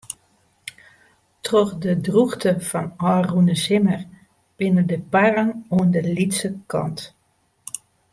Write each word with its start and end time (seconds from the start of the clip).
Troch 1.45 1.71
de 1.83 1.93
drûchte 2.05 2.51
fan 2.69 2.87
ôfrûne 3.13 3.55
simmer 3.63 3.99
binne 4.57 4.83
de 4.91 4.97
parren 5.13 5.49
oan 5.73 5.87
de 5.95 6.01
lytse 6.15 6.49
kant. 6.71 6.99